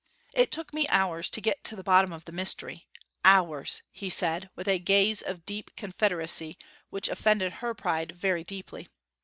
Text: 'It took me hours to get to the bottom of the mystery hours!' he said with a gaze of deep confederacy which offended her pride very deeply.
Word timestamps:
'It 0.33 0.49
took 0.51 0.73
me 0.73 0.87
hours 0.87 1.29
to 1.29 1.39
get 1.39 1.63
to 1.63 1.75
the 1.75 1.83
bottom 1.83 2.11
of 2.11 2.25
the 2.25 2.31
mystery 2.31 2.87
hours!' 3.23 3.83
he 3.91 4.09
said 4.09 4.49
with 4.55 4.67
a 4.67 4.79
gaze 4.79 5.21
of 5.21 5.45
deep 5.45 5.69
confederacy 5.75 6.57
which 6.89 7.07
offended 7.07 7.51
her 7.61 7.75
pride 7.75 8.11
very 8.13 8.43
deeply. 8.43 8.87